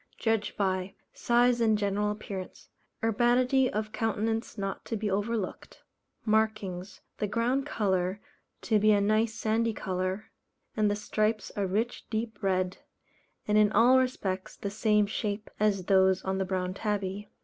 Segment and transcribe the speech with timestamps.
[0.17, 2.69] Judged by: Size and general appearance;
[3.03, 5.83] urbanity of countenance not to be overlooked.
[6.25, 8.19] Markings the ground colour
[8.63, 10.31] to be a nice sandy colour,
[10.75, 12.77] and the stripes a rich deep red,
[13.47, 17.29] and in all respects the same shape as those on the Brown Tabby.